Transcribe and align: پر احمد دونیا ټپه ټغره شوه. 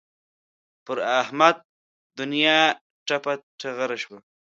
پر 0.85 0.97
احمد 1.21 1.55
دونیا 2.17 2.59
ټپه 3.07 3.33
ټغره 3.59 3.97
شوه. 4.03 4.19